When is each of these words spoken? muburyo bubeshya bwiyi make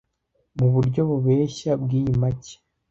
muburyo 0.57 1.01
bubeshya 1.09 1.71
bwiyi 1.81 2.13
make 2.21 2.55